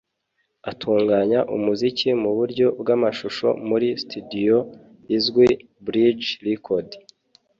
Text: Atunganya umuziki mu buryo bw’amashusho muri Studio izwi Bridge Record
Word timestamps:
Atunganya 0.71 1.39
umuziki 1.55 2.09
mu 2.23 2.31
buryo 2.37 2.67
bw’amashusho 2.79 3.47
muri 3.67 3.87
Studio 4.03 4.57
izwi 5.17 5.47
Bridge 5.85 6.27
Record 6.47 6.89